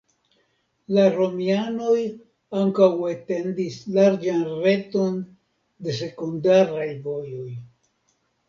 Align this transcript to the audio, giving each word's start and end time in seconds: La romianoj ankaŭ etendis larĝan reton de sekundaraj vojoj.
La 0.97 1.03
romianoj 1.17 1.97
ankaŭ 2.61 2.87
etendis 3.11 3.77
larĝan 3.99 4.41
reton 4.65 5.23
de 5.89 5.97
sekundaraj 6.01 6.91
vojoj. 7.09 7.49